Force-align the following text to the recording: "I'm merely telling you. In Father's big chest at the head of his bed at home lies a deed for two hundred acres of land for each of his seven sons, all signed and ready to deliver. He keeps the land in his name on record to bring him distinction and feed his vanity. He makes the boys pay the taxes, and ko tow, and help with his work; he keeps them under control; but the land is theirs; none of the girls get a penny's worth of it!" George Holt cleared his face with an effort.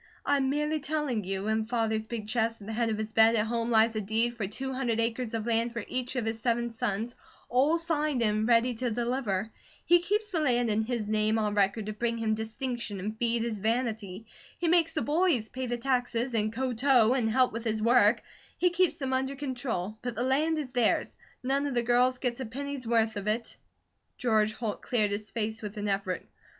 "I'm 0.25 0.49
merely 0.49 0.79
telling 0.79 1.25
you. 1.25 1.45
In 1.47 1.67
Father's 1.67 2.07
big 2.07 2.27
chest 2.27 2.59
at 2.59 2.65
the 2.65 2.73
head 2.73 2.89
of 2.89 2.97
his 2.97 3.13
bed 3.13 3.35
at 3.35 3.45
home 3.45 3.69
lies 3.69 3.95
a 3.95 4.01
deed 4.01 4.35
for 4.35 4.47
two 4.47 4.73
hundred 4.73 4.99
acres 4.99 5.35
of 5.35 5.45
land 5.45 5.73
for 5.73 5.85
each 5.87 6.15
of 6.15 6.25
his 6.25 6.39
seven 6.39 6.71
sons, 6.71 7.13
all 7.49 7.77
signed 7.77 8.23
and 8.23 8.47
ready 8.47 8.73
to 8.73 8.89
deliver. 8.89 9.51
He 9.85 9.99
keeps 9.99 10.31
the 10.31 10.41
land 10.41 10.71
in 10.71 10.81
his 10.85 11.07
name 11.07 11.37
on 11.37 11.53
record 11.53 11.85
to 11.85 11.93
bring 11.93 12.17
him 12.17 12.33
distinction 12.33 12.99
and 12.99 13.15
feed 13.19 13.43
his 13.43 13.59
vanity. 13.59 14.25
He 14.57 14.67
makes 14.67 14.93
the 14.93 15.03
boys 15.03 15.49
pay 15.49 15.67
the 15.67 15.77
taxes, 15.77 16.33
and 16.33 16.51
ko 16.51 16.73
tow, 16.73 17.13
and 17.13 17.29
help 17.29 17.53
with 17.53 17.63
his 17.63 17.79
work; 17.83 18.23
he 18.57 18.71
keeps 18.71 18.97
them 18.97 19.13
under 19.13 19.35
control; 19.35 19.99
but 20.01 20.15
the 20.15 20.23
land 20.23 20.57
is 20.57 20.71
theirs; 20.71 21.15
none 21.43 21.67
of 21.67 21.75
the 21.75 21.83
girls 21.83 22.17
get 22.17 22.39
a 22.39 22.45
penny's 22.47 22.87
worth 22.87 23.17
of 23.17 23.27
it!" 23.27 23.55
George 24.17 24.53
Holt 24.55 24.81
cleared 24.81 25.11
his 25.11 25.29
face 25.29 25.61
with 25.61 25.77
an 25.77 25.87
effort. 25.87 26.25